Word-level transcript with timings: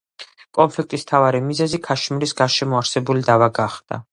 კონფლიქტის 0.57 1.03
მთავარი 1.05 1.43
მიზეზი 1.49 1.81
ქაშმირის 1.89 2.35
გარშემო 2.43 2.81
არსებული 2.81 3.25
დავა 3.33 3.53
გახდა. 3.61 4.03